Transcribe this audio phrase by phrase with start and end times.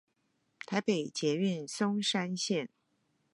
[0.65, 2.69] 台北捷運松山線